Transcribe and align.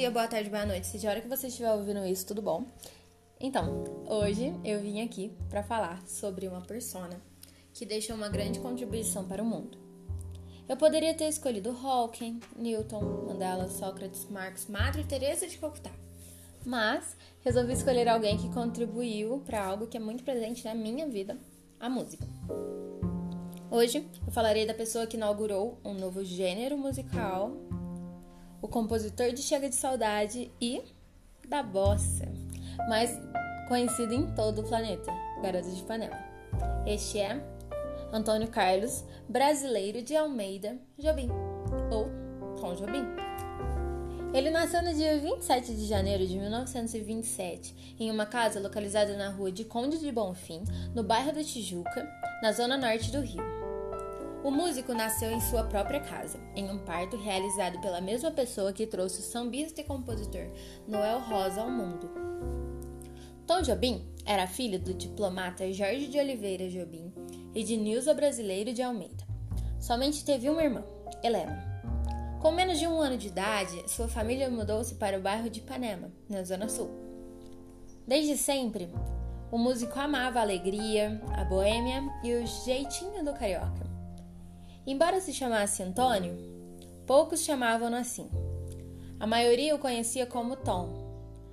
dia, 0.00 0.10
boa 0.10 0.26
tarde, 0.26 0.48
boa 0.48 0.64
noite, 0.64 0.86
seja 0.86 1.08
a 1.08 1.10
hora 1.10 1.20
que 1.20 1.28
você 1.28 1.48
estiver 1.48 1.70
ouvindo 1.70 2.06
isso, 2.06 2.26
tudo 2.26 2.40
bom? 2.40 2.64
Então, 3.38 3.84
hoje 4.06 4.50
eu 4.64 4.80
vim 4.80 5.02
aqui 5.02 5.30
para 5.50 5.62
falar 5.62 6.00
sobre 6.06 6.48
uma 6.48 6.62
persona 6.62 7.20
que 7.74 7.84
deixou 7.84 8.16
uma 8.16 8.30
grande 8.30 8.60
contribuição 8.60 9.28
para 9.28 9.42
o 9.42 9.46
mundo. 9.46 9.76
Eu 10.66 10.74
poderia 10.78 11.12
ter 11.12 11.28
escolhido 11.28 11.76
Hawking, 11.76 12.40
Newton, 12.56 13.26
Mandela, 13.26 13.68
Sócrates, 13.68 14.26
Marx, 14.30 14.68
Madre 14.68 15.04
Teresa 15.04 15.46
de 15.46 15.58
Calcutá. 15.58 15.90
Mas 16.64 17.14
resolvi 17.44 17.74
escolher 17.74 18.08
alguém 18.08 18.38
que 18.38 18.48
contribuiu 18.54 19.42
para 19.44 19.62
algo 19.62 19.86
que 19.86 19.98
é 19.98 20.00
muito 20.00 20.24
presente 20.24 20.64
na 20.64 20.74
minha 20.74 21.06
vida, 21.06 21.36
a 21.78 21.90
música. 21.90 22.26
Hoje 23.70 24.08
eu 24.26 24.32
falarei 24.32 24.64
da 24.64 24.72
pessoa 24.72 25.06
que 25.06 25.18
inaugurou 25.18 25.78
um 25.84 25.92
novo 25.92 26.24
gênero 26.24 26.78
musical 26.78 27.52
o 28.62 28.68
compositor 28.68 29.32
de 29.32 29.42
Chega 29.42 29.68
de 29.68 29.74
Saudade 29.74 30.50
e 30.60 30.82
da 31.48 31.62
Bossa, 31.62 32.28
mais 32.88 33.10
conhecido 33.68 34.12
em 34.12 34.26
todo 34.34 34.60
o 34.60 34.68
planeta, 34.68 35.12
Garoto 35.42 35.70
de 35.70 35.82
Panela. 35.82 36.18
Este 36.86 37.18
é 37.18 37.40
Antônio 38.12 38.48
Carlos, 38.48 39.04
brasileiro 39.28 40.02
de 40.02 40.16
Almeida 40.16 40.78
Jobim, 40.98 41.28
ou 41.90 42.08
Tom 42.56 42.74
Jobim. 42.74 43.04
Ele 44.32 44.50
nasceu 44.50 44.82
no 44.82 44.94
dia 44.94 45.18
27 45.18 45.74
de 45.74 45.86
janeiro 45.86 46.24
de 46.24 46.38
1927 46.38 47.96
em 47.98 48.10
uma 48.10 48.26
casa 48.26 48.60
localizada 48.60 49.16
na 49.16 49.28
rua 49.28 49.50
de 49.50 49.64
Conde 49.64 49.98
de 49.98 50.12
Bonfim, 50.12 50.62
no 50.94 51.02
bairro 51.02 51.32
da 51.32 51.42
Tijuca, 51.42 52.08
na 52.40 52.52
zona 52.52 52.76
norte 52.76 53.10
do 53.10 53.20
Rio. 53.20 53.59
O 54.42 54.50
músico 54.50 54.94
nasceu 54.94 55.30
em 55.30 55.40
sua 55.40 55.64
própria 55.64 56.00
casa, 56.00 56.40
em 56.56 56.70
um 56.70 56.78
parto 56.78 57.14
realizado 57.14 57.78
pela 57.80 58.00
mesma 58.00 58.30
pessoa 58.30 58.72
que 58.72 58.86
trouxe 58.86 59.20
o 59.20 59.22
sambista 59.22 59.82
e 59.82 59.84
compositor 59.84 60.50
Noel 60.88 61.20
Rosa 61.20 61.60
ao 61.60 61.70
mundo. 61.70 62.10
Tom 63.46 63.60
Jobim 63.60 64.08
era 64.24 64.46
filho 64.46 64.78
do 64.78 64.94
diplomata 64.94 65.70
Jorge 65.72 66.06
de 66.06 66.18
Oliveira 66.18 66.70
Jobim 66.70 67.12
e 67.54 67.62
de 67.62 67.76
Nilza 67.76 68.14
Brasileiro 68.14 68.72
de 68.72 68.80
Almeida. 68.80 69.26
Somente 69.78 70.24
teve 70.24 70.48
uma 70.48 70.62
irmã, 70.62 70.82
Helena. 71.22 71.68
Com 72.40 72.50
menos 72.50 72.78
de 72.78 72.86
um 72.86 72.98
ano 72.98 73.18
de 73.18 73.28
idade, 73.28 73.90
sua 73.90 74.08
família 74.08 74.48
mudou-se 74.48 74.94
para 74.94 75.18
o 75.18 75.22
bairro 75.22 75.50
de 75.50 75.60
Ipanema, 75.60 76.10
na 76.26 76.42
Zona 76.44 76.66
Sul. 76.66 76.90
Desde 78.06 78.38
sempre, 78.38 78.88
o 79.52 79.58
músico 79.58 79.98
amava 80.00 80.38
a 80.38 80.42
alegria, 80.42 81.20
a 81.36 81.44
boêmia 81.44 82.02
e 82.24 82.32
o 82.32 82.46
jeitinho 82.46 83.22
do 83.22 83.34
carioca. 83.34 83.89
Embora 84.90 85.20
se 85.20 85.32
chamasse 85.32 85.84
Antônio, 85.84 86.36
poucos 87.06 87.44
chamavam-no 87.44 87.94
assim. 87.94 88.28
A 89.20 89.24
maioria 89.24 89.72
o 89.72 89.78
conhecia 89.78 90.26
como 90.26 90.56
Tom, 90.56 90.88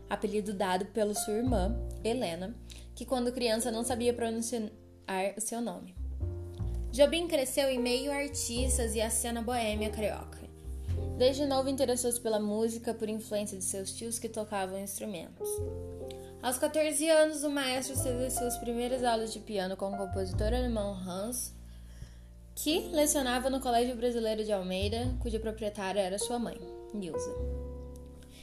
apelido 0.10 0.54
dado 0.54 0.88
pela 0.88 1.14
sua 1.14 1.36
irmã, 1.36 1.80
Helena, 2.04 2.56
que 2.96 3.06
quando 3.06 3.32
criança 3.32 3.70
não 3.70 3.84
sabia 3.84 4.12
pronunciar 4.12 4.72
o 5.38 5.40
seu 5.40 5.62
nome. 5.62 5.96
Jobim 6.92 7.28
cresceu 7.28 7.70
em 7.70 7.78
meio 7.78 8.12
a 8.12 8.16
artistas 8.16 8.96
e 8.96 9.02
a 9.02 9.10
cena 9.12 9.40
boêmia 9.40 9.92
carioca. 9.92 10.40
Desde 11.16 11.46
novo 11.46 11.70
interessou-se 11.70 12.20
pela 12.20 12.40
música 12.40 12.92
por 12.92 13.08
influência 13.08 13.56
de 13.56 13.64
seus 13.64 13.92
tios 13.92 14.18
que 14.18 14.28
tocavam 14.28 14.80
instrumentos. 14.80 15.48
Aos 16.42 16.58
14 16.58 17.08
anos, 17.08 17.44
o 17.44 17.52
maestro 17.52 18.02
teve 18.02 18.32
suas 18.32 18.58
primeiras 18.58 19.04
aulas 19.04 19.32
de 19.32 19.40
piano 19.40 19.78
com 19.78 19.92
o 19.92 19.98
compositor 19.98 20.48
alemão 20.48 20.96
Hans 20.96 21.56
que 22.58 22.90
lecionava 22.92 23.52
no 23.52 23.60
Colégio 23.60 23.96
Brasileiro 23.96 24.44
de 24.44 24.52
Almeida, 24.52 25.16
cuja 25.20 25.40
proprietária 25.40 26.02
era 26.02 26.18
sua 26.18 26.40
mãe, 26.40 26.60
Nilza. 26.92 27.32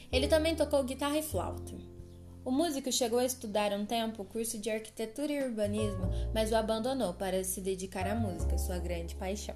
Ele 0.09 0.29
também 0.29 0.55
tocou 0.55 0.81
guitarra 0.85 1.17
e 1.17 1.21
flauta. 1.21 1.73
O 2.45 2.49
músico 2.49 2.89
chegou 2.93 3.19
a 3.19 3.25
estudar 3.25 3.73
um 3.73 3.85
tempo 3.85 4.21
o 4.21 4.25
curso 4.25 4.57
de 4.57 4.69
arquitetura 4.69 5.33
e 5.33 5.43
urbanismo, 5.43 6.09
mas 6.33 6.49
o 6.49 6.55
abandonou 6.55 7.13
para 7.13 7.43
se 7.43 7.59
dedicar 7.59 8.07
à 8.07 8.15
música, 8.15 8.57
sua 8.57 8.79
grande 8.79 9.15
paixão. 9.15 9.55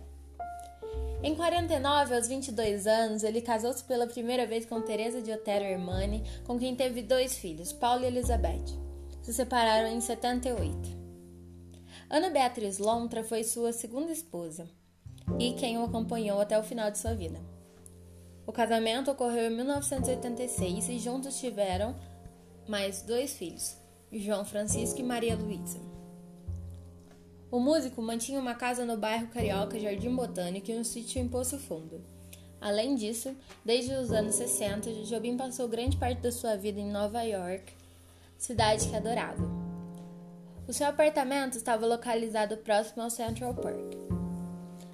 Em 1.23 1.35
49, 1.35 2.15
aos 2.15 2.27
22 2.27 2.85
anos, 2.85 3.23
ele 3.23 3.41
casou-se 3.41 3.83
pela 3.85 4.07
primeira 4.07 4.45
vez 4.45 4.65
com 4.65 4.81
Teresa 4.81 5.21
de 5.21 5.31
Otero 5.31 5.63
Hermani, 5.63 6.21
com 6.45 6.59
quem 6.59 6.75
teve 6.75 7.01
dois 7.01 7.37
filhos, 7.37 7.71
Paulo 7.71 8.03
e 8.03 8.07
Elizabeth. 8.07 8.77
Se 9.21 9.33
separaram 9.33 9.87
em 9.87 10.01
78. 10.01 10.88
Ana 12.09 12.31
Beatriz 12.31 12.79
Lontra 12.79 13.23
foi 13.23 13.43
sua 13.43 13.71
segunda 13.71 14.11
esposa 14.11 14.67
e 15.37 15.53
quem 15.53 15.77
o 15.77 15.83
acompanhou 15.83 16.41
até 16.41 16.57
o 16.57 16.63
final 16.63 16.89
de 16.89 16.97
sua 16.97 17.13
vida. 17.13 17.39
O 18.47 18.51
casamento 18.51 19.11
ocorreu 19.11 19.51
em 19.51 19.55
1986 19.55 20.89
e 20.89 20.97
juntos 20.97 21.39
tiveram 21.39 21.95
mais 22.67 23.03
dois 23.03 23.33
filhos, 23.33 23.77
João 24.11 24.43
Francisco 24.43 24.99
e 24.99 25.03
Maria 25.03 25.35
Luísa. 25.35 25.79
O 27.51 27.59
músico 27.59 28.01
mantinha 28.01 28.39
uma 28.39 28.55
casa 28.55 28.85
no 28.85 28.97
bairro 28.97 29.27
carioca 29.27 29.79
Jardim 29.79 30.15
Botânico 30.15 30.71
e 30.71 30.77
um 30.77 30.83
sítio 30.83 31.21
em 31.21 31.27
Poço 31.27 31.59
Fundo. 31.59 32.03
Além 32.59 32.95
disso, 32.95 33.35
desde 33.63 33.93
os 33.93 34.11
anos 34.11 34.33
60, 34.33 35.05
Jobim 35.05 35.37
passou 35.37 35.67
grande 35.67 35.95
parte 35.95 36.21
da 36.21 36.31
sua 36.31 36.55
vida 36.55 36.79
em 36.79 36.91
Nova 36.91 37.21
York, 37.21 37.71
cidade 38.35 38.89
que 38.89 38.95
adorava. 38.95 39.58
O 40.69 40.71
seu 40.71 40.85
apartamento 40.85 41.57
estava 41.57 41.83
localizado 41.87 42.55
próximo 42.57 43.01
ao 43.01 43.09
Central 43.09 43.55
Park. 43.55 43.95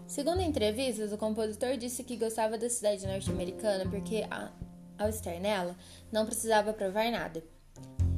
Segundo 0.07 0.39
entrevistas, 0.39 1.11
o 1.11 1.17
compositor 1.17 1.75
disse 1.75 2.01
que 2.01 2.15
gostava 2.15 2.57
da 2.57 2.69
cidade 2.69 3.05
norte-americana 3.05 3.83
porque, 3.89 4.25
ao 4.97 5.09
estar 5.09 5.37
nela, 5.37 5.75
não 6.09 6.25
precisava 6.25 6.71
provar 6.71 7.11
nada. 7.11 7.43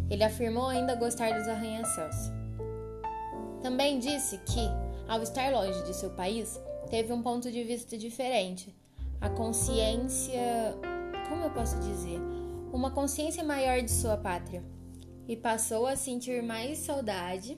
Ele 0.08 0.24
afirmou 0.24 0.68
ainda 0.68 0.94
gostar 0.94 1.36
dos 1.36 1.48
arranha-céus. 1.48 2.16
Também 3.64 3.98
disse 3.98 4.38
que, 4.38 4.70
ao 5.08 5.24
estar 5.24 5.52
longe 5.52 5.84
de 5.84 5.96
seu 5.96 6.12
país, 6.12 6.62
teve 6.92 7.12
um 7.12 7.24
ponto 7.24 7.52
de 7.52 7.64
vista 7.64 7.98
diferente. 7.98 8.72
A 9.20 9.32
consciência. 9.32 10.78
Como 11.28 11.46
eu 11.46 11.50
posso 11.50 11.80
dizer? 11.80 12.20
Uma 12.72 12.92
consciência 12.92 13.44
maior 13.44 13.82
de 13.82 13.90
sua 13.90 14.16
pátria 14.16 14.64
e 15.28 15.36
passou 15.36 15.86
a 15.86 15.96
sentir 15.96 16.42
mais 16.42 16.80
saudade 16.80 17.58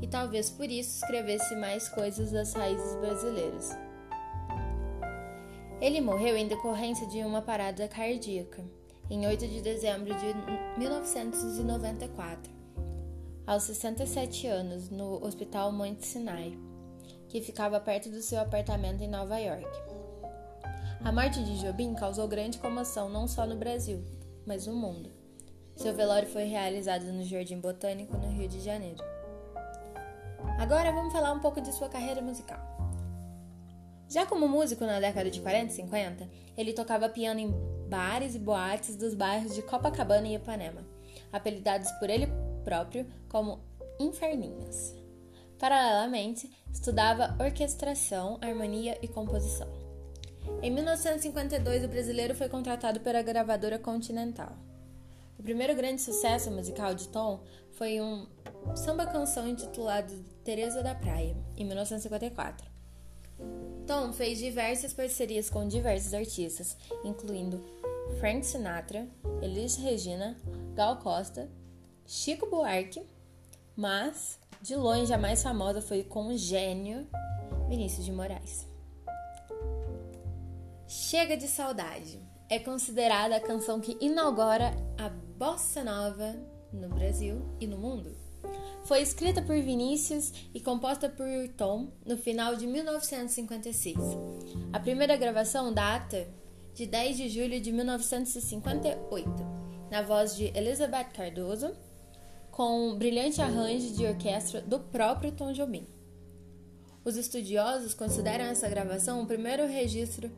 e 0.00 0.06
talvez 0.06 0.48
por 0.50 0.70
isso 0.70 1.02
escrevesse 1.02 1.54
mais 1.56 1.88
coisas 1.88 2.32
das 2.32 2.52
raízes 2.54 2.96
brasileiras. 2.96 3.76
Ele 5.80 6.00
morreu 6.00 6.36
em 6.36 6.48
decorrência 6.48 7.06
de 7.06 7.18
uma 7.18 7.42
parada 7.42 7.86
cardíaca 7.86 8.64
em 9.10 9.26
8 9.26 9.46
de 9.46 9.60
dezembro 9.60 10.14
de 10.14 10.78
1994, 10.78 12.52
aos 13.46 13.62
67 13.62 14.46
anos, 14.46 14.90
no 14.90 15.24
Hospital 15.24 15.72
Monte 15.72 16.06
Sinai, 16.06 16.58
que 17.28 17.40
ficava 17.40 17.80
perto 17.80 18.10
do 18.10 18.20
seu 18.20 18.40
apartamento 18.40 19.02
em 19.02 19.08
Nova 19.08 19.38
York. 19.38 19.66
A 21.02 21.12
morte 21.12 21.42
de 21.42 21.60
Jobim 21.60 21.94
causou 21.94 22.26
grande 22.26 22.58
comoção 22.58 23.08
não 23.08 23.28
só 23.28 23.46
no 23.46 23.56
Brasil, 23.56 24.04
mas 24.44 24.66
no 24.66 24.74
mundo. 24.74 25.17
Seu 25.78 25.94
velório 25.94 26.26
foi 26.26 26.42
realizado 26.42 27.04
no 27.04 27.22
Jardim 27.22 27.60
Botânico, 27.60 28.16
no 28.16 28.28
Rio 28.32 28.48
de 28.48 28.58
Janeiro. 28.58 28.98
Agora 30.58 30.90
vamos 30.90 31.12
falar 31.12 31.32
um 31.32 31.38
pouco 31.38 31.60
de 31.60 31.72
sua 31.72 31.88
carreira 31.88 32.20
musical. 32.20 32.58
Já 34.08 34.26
como 34.26 34.48
músico 34.48 34.84
na 34.84 34.98
década 34.98 35.30
de 35.30 35.40
40 35.40 35.66
e 35.66 35.76
50, 35.76 36.28
ele 36.56 36.72
tocava 36.72 37.08
piano 37.08 37.38
em 37.38 37.54
bares 37.88 38.34
e 38.34 38.40
boates 38.40 38.96
dos 38.96 39.14
bairros 39.14 39.54
de 39.54 39.62
Copacabana 39.62 40.26
e 40.26 40.34
Ipanema, 40.34 40.84
apelidados 41.32 41.92
por 41.92 42.10
ele 42.10 42.26
próprio 42.64 43.06
como 43.28 43.60
Inferninhas. 44.00 44.96
Paralelamente, 45.60 46.50
estudava 46.72 47.36
orquestração, 47.40 48.36
harmonia 48.42 48.98
e 49.00 49.06
composição. 49.06 49.68
Em 50.60 50.72
1952, 50.72 51.84
o 51.84 51.88
brasileiro 51.88 52.34
foi 52.34 52.48
contratado 52.48 52.98
pela 52.98 53.22
gravadora 53.22 53.78
Continental. 53.78 54.67
O 55.38 55.42
primeiro 55.42 55.74
grande 55.74 56.02
sucesso 56.02 56.50
musical 56.50 56.94
de 56.94 57.08
Tom 57.08 57.44
foi 57.72 58.00
um 58.00 58.26
samba-canção 58.74 59.48
intitulado 59.48 60.12
Teresa 60.44 60.82
da 60.82 60.94
Praia, 60.94 61.36
em 61.56 61.64
1954. 61.64 62.68
Tom 63.86 64.12
fez 64.12 64.38
diversas 64.38 64.92
parcerias 64.92 65.48
com 65.48 65.66
diversos 65.66 66.12
artistas, 66.12 66.76
incluindo 67.04 67.64
Frank 68.18 68.44
Sinatra, 68.44 69.08
Elis 69.40 69.76
Regina, 69.76 70.36
Gal 70.74 70.98
Costa, 70.98 71.48
Chico 72.04 72.50
Buarque, 72.50 73.06
mas 73.76 74.38
de 74.60 74.74
longe 74.74 75.12
a 75.12 75.18
mais 75.18 75.42
famosa 75.42 75.80
foi 75.80 76.02
com 76.02 76.28
o 76.28 76.36
gênio 76.36 77.06
Vinícius 77.68 78.04
de 78.04 78.12
Moraes. 78.12 78.67
Chega 80.90 81.36
de 81.36 81.46
Saudade 81.46 82.18
é 82.48 82.58
considerada 82.58 83.36
a 83.36 83.40
canção 83.40 83.78
que 83.78 83.98
inaugura 84.00 84.74
a 84.96 85.10
bossa 85.10 85.84
nova 85.84 86.34
no 86.72 86.88
Brasil 86.88 87.42
e 87.60 87.66
no 87.66 87.76
mundo. 87.76 88.16
Foi 88.84 89.02
escrita 89.02 89.42
por 89.42 89.54
Vinícius 89.60 90.32
e 90.54 90.58
composta 90.58 91.06
por 91.10 91.26
Tom 91.58 91.92
no 92.06 92.16
final 92.16 92.56
de 92.56 92.66
1956. 92.66 93.98
A 94.72 94.80
primeira 94.80 95.14
gravação 95.14 95.74
data 95.74 96.26
de 96.72 96.86
10 96.86 97.18
de 97.18 97.28
julho 97.28 97.60
de 97.60 97.70
1958, 97.70 99.30
na 99.90 100.00
voz 100.00 100.34
de 100.34 100.44
Elizabeth 100.56 101.10
Cardoso, 101.12 101.76
com 102.50 102.88
um 102.92 102.96
brilhante 102.96 103.42
arranjo 103.42 103.92
de 103.92 104.06
orquestra 104.06 104.62
do 104.62 104.80
próprio 104.80 105.32
Tom 105.32 105.52
Jobim. 105.52 105.86
Os 107.04 107.18
estudiosos 107.18 107.92
consideram 107.92 108.46
essa 108.46 108.70
gravação 108.70 109.20
o 109.20 109.26
primeiro 109.26 109.66
registro 109.66 110.30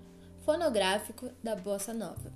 fonográfico 0.51 1.31
da 1.45 1.55
bossa 1.55 1.95
nova. 1.95 2.33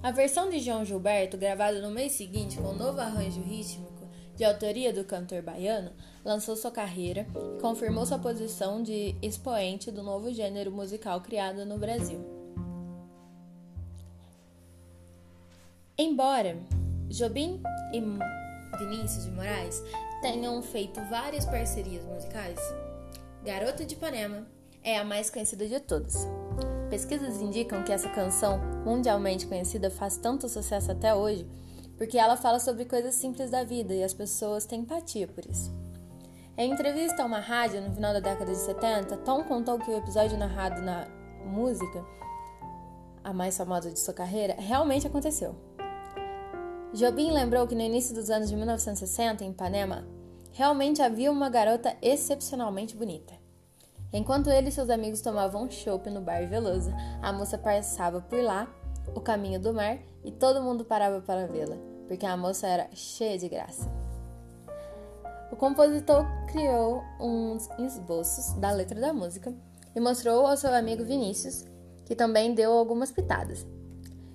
A 0.00 0.12
versão 0.12 0.48
de 0.48 0.60
João 0.60 0.84
Gilberto, 0.84 1.36
gravada 1.36 1.82
no 1.82 1.90
mês 1.90 2.12
seguinte 2.12 2.56
com 2.56 2.68
um 2.68 2.76
novo 2.76 3.00
arranjo 3.00 3.40
rítmico 3.40 4.06
de 4.36 4.44
autoria 4.44 4.92
do 4.92 5.02
cantor 5.02 5.42
baiano, 5.42 5.90
lançou 6.24 6.54
sua 6.54 6.70
carreira 6.70 7.26
e 7.56 7.60
confirmou 7.60 8.06
sua 8.06 8.20
posição 8.20 8.80
de 8.80 9.16
expoente 9.20 9.90
do 9.90 10.04
novo 10.04 10.32
gênero 10.32 10.70
musical 10.70 11.20
criado 11.20 11.66
no 11.66 11.76
Brasil. 11.76 12.24
Embora 15.98 16.56
Jobim 17.08 17.60
e 17.92 18.00
Vinícius 18.78 19.24
de 19.24 19.32
Moraes 19.32 19.82
tenham 20.22 20.62
feito 20.62 21.00
várias 21.10 21.44
parcerias 21.44 22.04
musicais, 22.04 22.60
Garota 23.42 23.84
de 23.84 23.94
Ipanema 23.94 24.57
é 24.82 24.98
a 24.98 25.04
mais 25.04 25.30
conhecida 25.30 25.66
de 25.66 25.80
todas. 25.80 26.26
Pesquisas 26.90 27.40
indicam 27.40 27.82
que 27.82 27.92
essa 27.92 28.08
canção, 28.08 28.60
mundialmente 28.84 29.46
conhecida, 29.46 29.90
faz 29.90 30.16
tanto 30.16 30.48
sucesso 30.48 30.90
até 30.90 31.14
hoje 31.14 31.46
porque 31.98 32.16
ela 32.16 32.36
fala 32.36 32.60
sobre 32.60 32.84
coisas 32.84 33.16
simples 33.16 33.50
da 33.50 33.64
vida 33.64 33.92
e 33.92 34.04
as 34.04 34.14
pessoas 34.14 34.64
têm 34.64 34.82
empatia 34.82 35.26
por 35.26 35.44
isso. 35.44 35.74
Em 36.56 36.72
entrevista 36.72 37.22
a 37.22 37.26
uma 37.26 37.40
rádio 37.40 37.80
no 37.80 37.92
final 37.92 38.12
da 38.12 38.20
década 38.20 38.52
de 38.52 38.58
70, 38.58 39.16
Tom 39.18 39.44
contou 39.44 39.78
que 39.78 39.90
o 39.90 39.96
episódio 39.96 40.38
narrado 40.38 40.80
na 40.80 41.06
música, 41.44 42.04
a 43.22 43.32
mais 43.32 43.56
famosa 43.56 43.90
de 43.90 43.98
sua 43.98 44.14
carreira, 44.14 44.54
realmente 44.58 45.06
aconteceu. 45.06 45.56
Jobim 46.92 47.32
lembrou 47.32 47.66
que 47.66 47.74
no 47.74 47.82
início 47.82 48.14
dos 48.14 48.30
anos 48.30 48.48
de 48.48 48.56
1960, 48.56 49.44
em 49.44 49.50
Ipanema, 49.50 50.06
realmente 50.52 51.02
havia 51.02 51.30
uma 51.30 51.50
garota 51.50 51.96
excepcionalmente 52.00 52.96
bonita. 52.96 53.37
Enquanto 54.12 54.50
ele 54.50 54.68
e 54.68 54.72
seus 54.72 54.88
amigos 54.88 55.20
tomavam 55.20 55.70
chopp 55.70 56.08
no 56.08 56.20
bar 56.20 56.46
Veloso, 56.48 56.90
a 57.20 57.32
moça 57.32 57.58
passava 57.58 58.20
por 58.20 58.40
lá, 58.42 58.66
o 59.14 59.20
caminho 59.20 59.60
do 59.60 59.74
mar, 59.74 59.98
e 60.24 60.32
todo 60.32 60.62
mundo 60.62 60.84
parava 60.84 61.20
para 61.20 61.46
vê-la, 61.46 61.76
porque 62.06 62.24
a 62.24 62.36
moça 62.36 62.66
era 62.66 62.88
cheia 62.94 63.38
de 63.38 63.48
graça. 63.48 63.90
O 65.50 65.56
compositor 65.56 66.26
criou 66.46 67.02
uns 67.20 67.68
esboços 67.78 68.52
da 68.54 68.70
letra 68.70 69.00
da 69.00 69.12
música 69.12 69.54
e 69.94 70.00
mostrou 70.00 70.46
ao 70.46 70.56
seu 70.56 70.72
amigo 70.74 71.04
Vinícius, 71.04 71.64
que 72.04 72.14
também 72.14 72.54
deu 72.54 72.72
algumas 72.72 73.10
pitadas. 73.10 73.66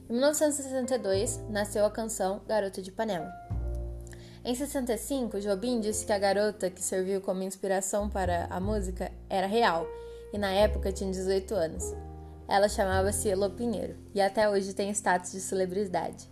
Em 0.10 0.14
1962, 0.14 1.44
nasceu 1.50 1.86
a 1.86 1.92
canção 1.92 2.42
Garota 2.48 2.82
de 2.82 2.90
Ipanema. 2.90 3.32
Em 4.46 4.54
65, 4.54 5.40
Jobim 5.40 5.80
disse 5.80 6.06
que 6.06 6.12
a 6.12 6.20
garota 6.20 6.70
que 6.70 6.84
serviu 6.84 7.22
como 7.22 7.44
inspiração 7.44 8.10
para 8.10 8.46
a 8.50 8.60
música 8.60 9.10
era 9.30 9.48
real 9.48 9.88
e 10.34 10.38
na 10.38 10.52
época 10.52 10.92
tinha 10.92 11.10
18 11.10 11.56
anos. 11.56 11.96
Ela 12.46 12.68
chamava-se 12.68 13.30
Elo 13.30 13.50
Pinheiro 13.50 13.96
e 14.14 14.20
até 14.20 14.50
hoje 14.50 14.74
tem 14.74 14.90
status 14.90 15.32
de 15.32 15.40
celebridade. 15.40 16.28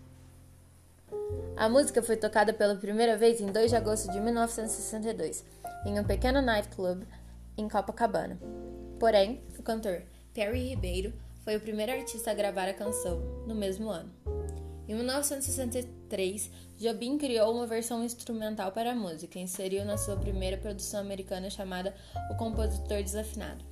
A 1.55 1.69
música 1.69 2.03
foi 2.03 2.17
tocada 2.17 2.51
pela 2.51 2.75
primeira 2.75 3.15
vez 3.15 3.39
em 3.39 3.45
2 3.45 3.71
de 3.71 3.77
agosto 3.77 4.11
de 4.11 4.19
1962, 4.19 5.45
em 5.85 5.97
um 5.97 6.03
pequeno 6.03 6.41
nightclub 6.41 7.07
em 7.57 7.69
Copacabana. 7.69 8.37
Porém, 8.99 9.41
o 9.57 9.63
cantor 9.63 10.01
Perry 10.33 10.69
Ribeiro 10.69 11.13
foi 11.45 11.55
o 11.55 11.61
primeiro 11.61 11.93
artista 11.93 12.31
a 12.31 12.33
gravar 12.33 12.67
a 12.67 12.73
canção 12.73 13.21
no 13.47 13.55
mesmo 13.55 13.89
ano. 13.89 14.11
Em 14.87 14.95
1963, 14.95 16.51
Jobim 16.77 17.17
criou 17.17 17.53
uma 17.53 17.67
versão 17.67 18.03
instrumental 18.03 18.71
para 18.71 18.91
a 18.91 18.95
música 18.95 19.37
e 19.37 19.43
inseriu 19.43 19.85
na 19.85 19.97
sua 19.97 20.17
primeira 20.17 20.57
produção 20.57 20.99
americana 20.99 21.49
chamada 21.49 21.95
O 22.31 22.35
Compositor 22.35 23.01
Desafinado. 23.03 23.63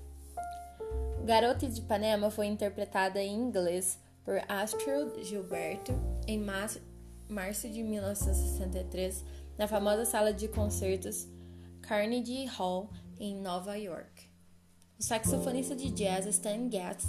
Garota 1.26 1.68
de 1.68 1.80
Ipanema 1.80 2.30
foi 2.30 2.48
interpretada 2.48 3.22
em 3.22 3.34
inglês 3.34 4.00
por 4.24 4.42
Astrid 4.48 5.24
Gilberto 5.24 5.92
em 6.28 6.40
março 6.40 7.70
de 7.70 7.84
1963 7.84 9.24
na 9.58 9.68
famosa 9.68 10.06
sala 10.06 10.32
de 10.34 10.48
concertos 10.48 11.28
Carnegie 11.82 12.46
Hall 12.46 12.90
em 13.20 13.36
Nova 13.36 13.76
York. 13.76 14.30
O 15.00 15.04
saxofonista 15.04 15.76
de 15.76 15.90
jazz 15.92 16.26
Stan 16.28 16.70
Getz 16.70 17.08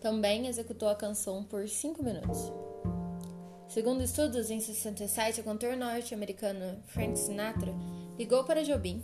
também 0.00 0.46
executou 0.46 0.88
a 0.88 0.94
canção 0.94 1.44
por 1.44 1.68
cinco 1.68 2.02
minutos. 2.02 2.52
Segundo 3.78 4.02
estudos, 4.02 4.50
em 4.50 4.58
67, 4.58 5.40
o 5.40 5.44
cantor 5.44 5.76
norte-americano 5.76 6.82
Frank 6.86 7.16
Sinatra 7.16 7.72
ligou 8.18 8.42
para 8.42 8.64
Jobim 8.64 9.00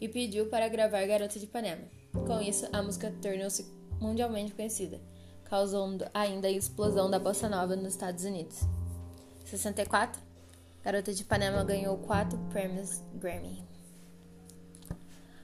e 0.00 0.08
pediu 0.08 0.46
para 0.46 0.66
gravar 0.66 1.06
Garota 1.06 1.38
de 1.38 1.44
Ipanema. 1.44 1.84
Com 2.12 2.40
isso, 2.40 2.66
a 2.72 2.82
música 2.82 3.14
tornou-se 3.22 3.64
mundialmente 4.00 4.52
conhecida, 4.52 5.00
causando 5.44 6.08
ainda 6.12 6.48
a 6.48 6.50
explosão 6.50 7.08
da 7.08 7.20
bossa 7.20 7.48
nova 7.48 7.76
nos 7.76 7.92
Estados 7.92 8.24
Unidos. 8.24 8.62
Em 9.44 9.46
64, 9.46 10.20
Garota 10.82 11.14
de 11.14 11.22
Ipanema 11.22 11.62
ganhou 11.62 11.96
quatro 11.98 12.36
prêmios 12.50 13.00
Grammy. 13.14 13.62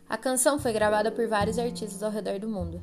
A 0.09 0.19
canção 0.19 0.59
foi 0.59 0.73
gravada 0.73 1.13
por 1.13 1.29
vários 1.29 1.57
artistas 1.57 2.03
ao 2.03 2.11
redor 2.11 2.41
do 2.41 2.49
mundo, 2.49 2.83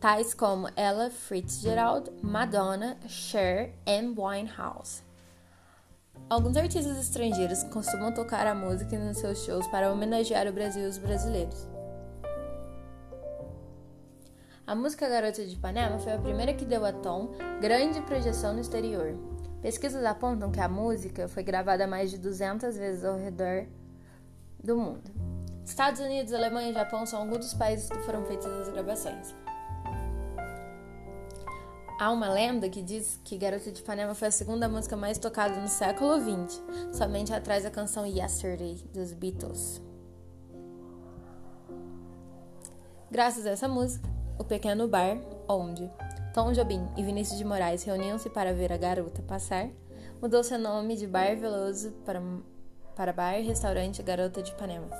tais 0.00 0.34
como 0.34 0.68
Ella 0.76 1.10
Fitzgerald, 1.10 2.10
Madonna, 2.22 2.96
Cher 3.08 3.74
e 3.86 4.00
Winehouse. 4.02 5.02
Alguns 6.28 6.56
artistas 6.56 6.98
estrangeiros 6.98 7.62
costumam 7.64 8.12
tocar 8.12 8.46
a 8.46 8.54
música 8.54 8.98
nos 8.98 9.18
seus 9.18 9.44
shows 9.44 9.66
para 9.68 9.92
homenagear 9.92 10.46
o 10.48 10.52
Brasil 10.52 10.82
e 10.82 10.86
os 10.86 10.98
brasileiros. 10.98 11.68
A 14.66 14.74
música 14.74 15.08
Garota 15.08 15.46
de 15.46 15.54
Ipanema 15.54 15.98
foi 16.00 16.12
a 16.12 16.18
primeira 16.18 16.52
que 16.52 16.64
deu 16.64 16.84
a 16.84 16.92
Tom 16.92 17.30
grande 17.60 18.00
projeção 18.02 18.52
no 18.52 18.60
exterior. 18.60 19.16
Pesquisas 19.62 20.04
apontam 20.04 20.50
que 20.50 20.60
a 20.60 20.68
música 20.68 21.28
foi 21.28 21.44
gravada 21.44 21.86
mais 21.86 22.10
de 22.10 22.18
200 22.18 22.76
vezes 22.76 23.04
ao 23.04 23.16
redor 23.16 23.66
do 24.62 24.76
mundo. 24.76 25.08
Estados 25.64 26.00
Unidos, 26.00 26.32
Alemanha 26.32 26.70
e 26.70 26.74
Japão 26.74 27.06
são 27.06 27.20
alguns 27.20 27.38
dos 27.38 27.54
países 27.54 27.88
que 27.88 27.98
foram 28.00 28.24
feitas 28.24 28.46
as 28.46 28.68
gravações. 28.68 29.34
Há 31.98 32.12
uma 32.12 32.28
lenda 32.28 32.68
que 32.68 32.82
diz 32.82 33.18
que 33.24 33.38
Garota 33.38 33.72
de 33.72 33.80
Ipanema 33.80 34.14
foi 34.14 34.28
a 34.28 34.30
segunda 34.30 34.68
música 34.68 34.94
mais 34.94 35.16
tocada 35.16 35.58
no 35.58 35.66
século 35.66 36.20
XX, 36.20 36.62
somente 36.92 37.32
atrás 37.32 37.64
da 37.64 37.70
canção 37.70 38.06
Yesterday 38.06 38.74
dos 38.92 39.14
Beatles. 39.14 39.80
Graças 43.10 43.46
a 43.46 43.50
essa 43.50 43.66
música, 43.66 44.06
o 44.38 44.44
pequeno 44.44 44.86
bar 44.86 45.16
onde 45.48 45.90
Tom 46.34 46.52
Jobim 46.52 46.86
e 46.98 47.02
Vinícius 47.02 47.38
de 47.38 47.44
Moraes 47.46 47.82
reuniam-se 47.84 48.28
para 48.28 48.52
ver 48.52 48.74
a 48.74 48.76
garota 48.76 49.22
passar 49.22 49.70
mudou 50.20 50.44
seu 50.44 50.58
nome 50.58 50.96
de 50.96 51.06
Bar 51.06 51.34
Veloso 51.36 51.92
para, 52.04 52.22
para 52.94 53.12
Bar 53.12 53.40
Restaurante 53.42 54.02
Garota 54.02 54.42
de 54.42 54.50
Ipanema. 54.50 54.90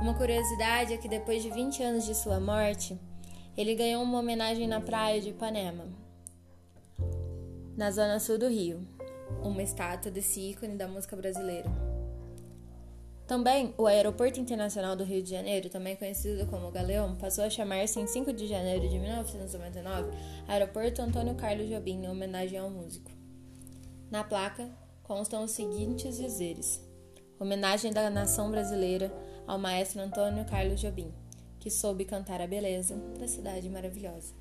Uma 0.00 0.14
curiosidade 0.14 0.92
é 0.92 0.96
que 0.96 1.08
depois 1.08 1.40
de 1.40 1.50
20 1.50 1.82
anos 1.84 2.04
de 2.04 2.16
sua 2.16 2.40
morte, 2.40 2.98
ele 3.56 3.74
ganhou 3.74 4.02
uma 4.02 4.18
homenagem 4.18 4.66
na 4.66 4.80
praia 4.80 5.20
de 5.20 5.30
Ipanema, 5.30 5.86
na 7.76 7.90
zona 7.90 8.20
sul 8.20 8.38
do 8.38 8.48
Rio, 8.48 8.86
uma 9.42 9.62
estátua 9.62 10.10
desse 10.10 10.40
ícone 10.40 10.76
da 10.76 10.86
música 10.86 11.16
brasileira. 11.16 11.68
Também, 13.26 13.72
o 13.78 13.86
Aeroporto 13.86 14.40
Internacional 14.40 14.96
do 14.96 15.04
Rio 15.04 15.22
de 15.22 15.30
Janeiro, 15.30 15.68
também 15.68 15.94
conhecido 15.94 16.46
como 16.46 16.70
Galeão, 16.70 17.14
passou 17.14 17.44
a 17.44 17.50
chamar-se 17.50 18.00
em 18.00 18.06
5 18.06 18.32
de 18.32 18.48
janeiro 18.48 18.88
de 18.88 18.98
1999 18.98 20.10
Aeroporto 20.48 21.00
Antônio 21.00 21.36
Carlos 21.36 21.68
Jobim, 21.68 22.04
em 22.04 22.08
homenagem 22.08 22.58
ao 22.58 22.70
músico. 22.70 23.10
Na 24.10 24.24
placa 24.24 24.68
constam 25.04 25.44
os 25.44 25.52
seguintes 25.52 26.16
dizeres: 26.16 26.84
Homenagem 27.38 27.92
da 27.92 28.10
nação 28.10 28.50
brasileira 28.50 29.12
ao 29.46 29.58
maestro 29.58 30.00
Antônio 30.00 30.44
Carlos 30.44 30.80
Jobim 30.80 31.14
que 31.60 31.70
soube 31.70 32.04
cantar 32.04 32.40
a 32.40 32.46
beleza 32.46 32.96
da 33.18 33.28
cidade 33.28 33.68
maravilhosa. 33.68 34.39